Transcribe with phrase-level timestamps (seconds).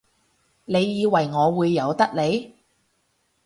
[0.65, 2.55] 你以為我會由得你？